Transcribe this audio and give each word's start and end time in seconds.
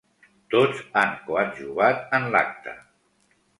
Tots 0.53 0.79
han 1.01 1.13
coadjuvat 1.27 2.03
en 2.21 2.27
l'acte. 2.37 2.77